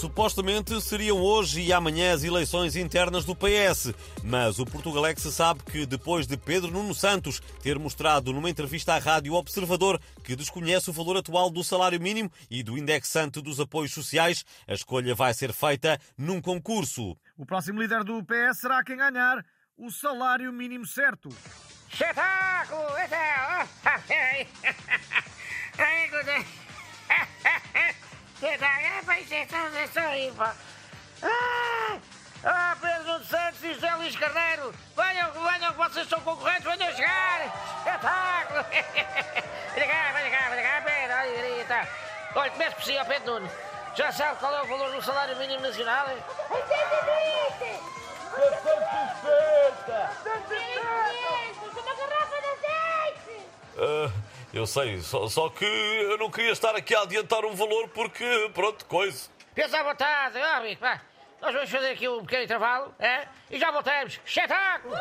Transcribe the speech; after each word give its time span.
Supostamente 0.00 0.80
seriam 0.80 1.20
hoje 1.20 1.60
e 1.60 1.74
amanhã 1.74 2.14
as 2.14 2.24
eleições 2.24 2.74
internas 2.74 3.26
do 3.26 3.36
PS, 3.36 3.92
mas 4.24 4.58
o 4.58 4.64
Portugalex 4.64 5.20
sabe 5.24 5.62
que 5.62 5.84
depois 5.84 6.26
de 6.26 6.38
Pedro 6.38 6.70
Nuno 6.70 6.94
Santos 6.94 7.38
ter 7.62 7.78
mostrado 7.78 8.32
numa 8.32 8.48
entrevista 8.48 8.94
à 8.94 8.98
Rádio 8.98 9.34
Observador 9.34 10.00
que 10.24 10.34
desconhece 10.34 10.88
o 10.88 10.92
valor 10.94 11.18
atual 11.18 11.50
do 11.50 11.62
salário 11.62 12.00
mínimo 12.00 12.32
e 12.50 12.62
do 12.62 12.78
indexante 12.78 13.42
dos 13.42 13.60
apoios 13.60 13.92
sociais, 13.92 14.42
a 14.66 14.72
escolha 14.72 15.14
vai 15.14 15.34
ser 15.34 15.52
feita 15.52 16.00
num 16.16 16.40
concurso. 16.40 17.14
O 17.36 17.44
próximo 17.44 17.78
líder 17.78 18.02
do 18.02 18.24
PS 18.24 18.56
será 18.56 18.82
quem 18.82 18.96
ganhar 18.96 19.44
o 19.76 19.90
salário 19.90 20.50
mínimo 20.50 20.86
certo. 20.86 21.28
Espetáculo! 21.92 22.80
É 28.62 29.02
para 29.02 29.20
injeção 29.20 29.70
dessa 29.70 30.00
aí, 30.00 30.30
pá. 30.36 30.54
Ah, 31.22 31.98
ah, 32.44 32.76
Pedro 32.78 33.24
Santos 33.24 33.64
e 33.64 33.72
José 33.72 33.94
Luís 33.94 34.14
Carneiro, 34.16 34.74
venham, 34.94 35.32
venham, 35.32 35.72
que 35.72 35.78
vocês 35.78 36.08
são 36.08 36.20
concorrentes, 36.20 36.64
venham 36.64 36.94
chegar! 36.94 37.46
Espetáculo! 37.78 38.64
Venha 39.74 39.86
cá, 39.86 40.12
venha 40.12 40.30
cá, 40.30 40.50
venha 40.50 40.62
cá, 40.62 40.82
Pedro, 40.84 41.16
olha, 41.16 41.64
tá. 41.64 41.86
Olha, 42.34 42.50
comece 42.50 42.74
por 42.74 42.84
si, 42.84 42.98
ó 42.98 43.04
Pedro 43.04 43.34
Nuno. 43.34 43.50
Já 43.94 44.12
sabe 44.12 44.38
qual 44.40 44.54
é 44.54 44.62
o 44.62 44.66
valor 44.66 44.90
do 44.90 45.00
salário 45.02 45.36
mínimo 45.36 45.62
nacional? 45.62 46.06
820! 46.50 47.80
750! 48.34 50.10
600! 50.22 51.82
Uma 51.82 51.94
garrafa 51.94 52.36
de 52.40 52.48
azeite! 52.48 54.19
Eu 54.52 54.66
sei, 54.66 55.00
só, 55.00 55.28
só 55.28 55.48
que 55.48 55.64
eu 55.64 56.18
não 56.18 56.30
queria 56.30 56.50
estar 56.52 56.74
aqui 56.74 56.94
a 56.94 57.02
adiantar 57.02 57.44
um 57.44 57.54
valor 57.54 57.88
porque, 57.88 58.50
pronto, 58.52 58.84
coisa. 58.86 59.30
Pensa 59.54 59.78
à 59.78 59.82
vontade, 59.82 60.38
ó, 60.38 60.56
amigo, 60.56 60.80
vá. 60.80 61.00
Nós 61.40 61.54
vamos 61.54 61.70
fazer 61.70 61.90
aqui 61.90 62.08
um 62.08 62.20
pequeno 62.20 62.44
intervalo, 62.44 62.94
é? 62.98 63.26
E 63.50 63.58
já 63.58 63.70
voltamos. 63.70 64.20
Espetáculo! 64.26 64.94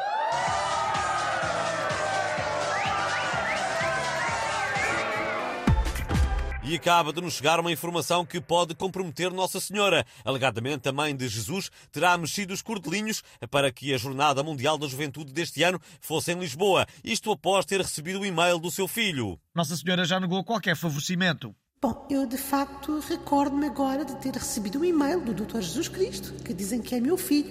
E 6.70 6.76
acaba 6.76 7.12
de 7.12 7.20
nos 7.20 7.34
chegar 7.34 7.60
uma 7.60 7.72
informação 7.72 8.24
que 8.24 8.40
pode 8.40 8.76
comprometer 8.76 9.32
Nossa 9.32 9.60
Senhora. 9.60 10.06
Alegadamente, 10.24 10.88
a 10.88 10.92
mãe 10.92 11.16
de 11.16 11.28
Jesus 11.28 11.72
terá 11.92 12.16
mexido 12.16 12.54
os 12.54 12.62
cordelinhos 12.62 13.24
para 13.50 13.72
que 13.72 13.92
a 13.92 13.98
Jornada 13.98 14.44
Mundial 14.44 14.78
da 14.78 14.86
Juventude 14.88 15.34
deste 15.34 15.64
ano 15.64 15.82
fosse 16.00 16.32
em 16.32 16.38
Lisboa. 16.40 16.86
Isto 17.04 17.32
após 17.32 17.66
ter 17.66 17.82
recebido 17.82 18.20
o 18.20 18.26
e-mail 18.26 18.60
do 18.60 18.70
seu 18.70 18.88
filho. 18.88 19.40
Nossa 19.56 19.76
Senhora 19.76 20.06
já 20.06 20.20
negou 20.20 20.44
qualquer 20.44 20.76
favorecimento. 20.76 21.56
Bom, 21.82 22.06
eu 22.10 22.26
de 22.26 22.36
facto 22.38 23.00
recordo-me 23.08 23.66
agora 23.66 24.04
de 24.04 24.14
ter 24.18 24.34
recebido 24.34 24.80
um 24.80 24.84
e-mail 24.84 25.22
do 25.22 25.34
Dr. 25.34 25.62
Jesus 25.62 25.88
Cristo, 25.88 26.34
que 26.44 26.54
dizem 26.54 26.82
que 26.82 26.94
é 26.94 27.00
meu 27.00 27.16
filho, 27.16 27.50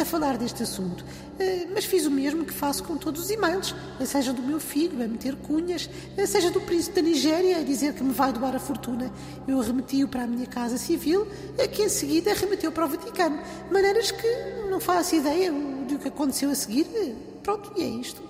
a 0.00 0.04
falar 0.04 0.36
deste 0.36 0.62
assunto. 0.62 1.04
Eh, 1.36 1.66
Mas 1.74 1.84
fiz 1.84 2.06
o 2.06 2.10
mesmo 2.10 2.44
que 2.44 2.52
faço 2.52 2.84
com 2.84 2.96
todos 2.96 3.22
os 3.24 3.28
e-mails, 3.28 3.74
seja 4.06 4.32
do 4.32 4.40
meu 4.40 4.60
filho 4.60 5.02
a 5.02 5.08
meter 5.08 5.34
cunhas, 5.34 5.90
seja 6.28 6.48
do 6.52 6.60
príncipe 6.60 7.02
da 7.02 7.08
Nigéria 7.08 7.58
a 7.58 7.62
dizer 7.64 7.94
que 7.94 8.04
me 8.04 8.12
vai 8.12 8.32
doar 8.32 8.54
a 8.54 8.60
fortuna. 8.60 9.10
Eu 9.48 9.58
remeti-o 9.60 10.06
para 10.06 10.22
a 10.22 10.26
minha 10.28 10.46
casa 10.46 10.78
civil, 10.78 11.26
eh, 11.58 11.66
que 11.66 11.82
em 11.82 11.88
seguida 11.88 12.32
remeteu 12.34 12.70
para 12.70 12.84
o 12.84 12.88
Vaticano. 12.88 13.40
Maneiras 13.72 14.12
que 14.12 14.28
não 14.70 14.78
faço 14.78 15.16
ideia 15.16 15.50
do 15.50 15.98
que 15.98 16.06
aconteceu 16.06 16.50
a 16.50 16.54
seguir. 16.54 16.86
Eh, 16.94 17.14
Pronto, 17.42 17.72
e 17.76 17.82
é 17.82 17.88
isto. 17.88 18.22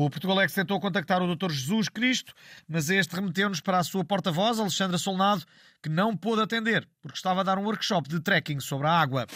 O 0.00 0.08
Portugalex 0.08 0.54
tentou 0.54 0.80
contactar 0.80 1.20
o 1.20 1.36
Dr. 1.36 1.50
Jesus 1.50 1.90
Cristo, 1.90 2.32
mas 2.66 2.88
este 2.88 3.14
remeteu-nos 3.14 3.60
para 3.60 3.76
a 3.76 3.84
sua 3.84 4.02
porta-voz, 4.02 4.58
Alexandra 4.58 4.96
Solnado, 4.96 5.44
que 5.82 5.90
não 5.90 6.16
pôde 6.16 6.40
atender, 6.40 6.88
porque 7.02 7.18
estava 7.18 7.40
a 7.40 7.42
dar 7.42 7.58
um 7.58 7.64
workshop 7.64 8.08
de 8.08 8.18
trekking 8.18 8.60
sobre 8.60 8.86
a 8.86 8.92
água. 8.92 9.26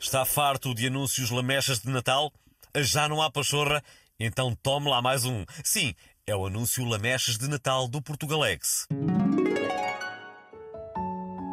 Está 0.00 0.24
farto 0.24 0.74
de 0.74 0.86
anúncios 0.86 1.28
lamechas 1.28 1.80
de 1.80 1.90
Natal? 1.90 2.32
Já 2.76 3.06
não 3.06 3.20
há 3.20 3.30
pachorra? 3.30 3.84
Então 4.18 4.56
tome 4.62 4.88
lá 4.88 5.02
mais 5.02 5.26
um. 5.26 5.44
Sim, 5.62 5.94
é 6.26 6.34
o 6.34 6.46
anúncio 6.46 6.82
Lamechas 6.86 7.36
de 7.36 7.46
Natal 7.46 7.86
do 7.86 8.00
Portugalex. 8.00 8.86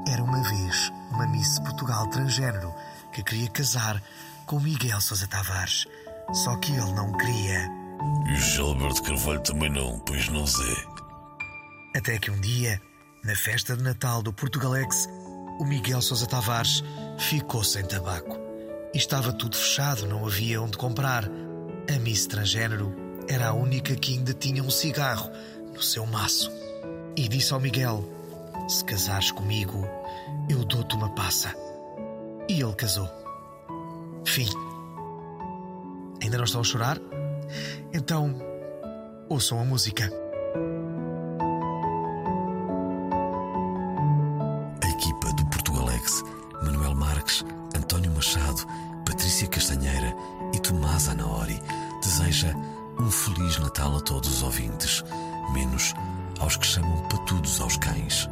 Era 0.09 0.23
uma 0.23 0.41
vez 0.41 0.89
uma 1.11 1.27
Miss 1.27 1.59
Portugal 1.59 2.09
transgênero 2.09 2.73
que 3.13 3.21
queria 3.21 3.49
casar 3.49 4.01
com 4.47 4.61
Miguel 4.61 5.01
Sousa 5.01 5.27
Tavares. 5.27 5.85
Só 6.33 6.55
que 6.57 6.71
ele 6.71 6.91
não 6.93 7.11
queria. 7.13 7.69
E 8.27 8.33
o 8.33 8.35
Gilberto 8.35 9.03
Carvalho 9.03 9.41
também 9.41 9.69
não, 9.69 9.99
pois 9.99 10.27
não 10.29 10.45
sei. 10.45 10.75
Até 11.95 12.19
que 12.19 12.29
um 12.29 12.39
dia, 12.39 12.81
na 13.23 13.35
festa 13.35 13.75
de 13.75 13.83
Natal 13.83 14.21
do 14.21 14.33
Portugalex, 14.33 15.07
o 15.59 15.65
Miguel 15.65 16.01
Sousa 16.01 16.27
Tavares 16.27 16.83
ficou 17.17 17.63
sem 17.63 17.83
tabaco. 17.85 18.37
E 18.93 18.97
estava 18.97 19.33
tudo 19.33 19.55
fechado, 19.55 20.05
não 20.05 20.25
havia 20.25 20.61
onde 20.61 20.77
comprar. 20.77 21.25
A 21.25 21.99
Miss 21.99 22.27
Transgênero 22.27 22.93
era 23.27 23.47
a 23.49 23.53
única 23.53 23.95
que 23.95 24.13
ainda 24.13 24.33
tinha 24.33 24.63
um 24.63 24.69
cigarro 24.69 25.31
no 25.73 25.81
seu 25.81 26.05
maço. 26.05 26.51
E 27.15 27.27
disse 27.27 27.53
ao 27.53 27.59
Miguel: 27.59 28.03
Se 28.67 28.83
casares 28.83 29.31
comigo, 29.31 29.87
eu 30.49 30.63
dou-te 30.65 30.95
uma 30.95 31.09
passa. 31.15 31.55
E 32.49 32.61
ele 32.61 32.75
casou. 32.75 33.09
Fim. 34.25 34.66
Ainda 36.21 36.37
não 36.37 36.45
estão 36.45 36.61
a 36.61 36.63
chorar? 36.63 36.97
Então, 37.93 38.35
ouçam 39.29 39.59
a 39.59 39.65
música. 39.65 40.11
A 44.83 44.89
equipa 44.89 45.33
do 45.33 45.45
Portugalex, 45.47 46.23
Manuel 46.63 46.95
Marques, 46.95 47.45
António 47.75 48.11
Machado, 48.11 48.65
Patrícia 49.05 49.47
Castanheira 49.47 50.13
e 50.53 50.59
Tomás 50.59 51.07
Anaori, 51.07 51.59
deseja 52.01 52.53
um 52.99 53.11
Feliz 53.11 53.57
Natal 53.59 53.95
a 53.95 54.01
todos 54.01 54.29
os 54.29 54.43
ouvintes, 54.43 55.03
menos 55.53 55.93
aos 56.39 56.57
que 56.57 56.65
chamam 56.65 56.97
patudos 57.09 57.61
aos 57.61 57.77
cães. 57.77 58.27